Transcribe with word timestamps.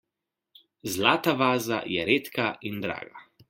Zlata 0.93 1.35
vaza 1.43 1.81
je 1.95 2.09
redka 2.13 2.51
in 2.71 2.85
draga. 2.89 3.27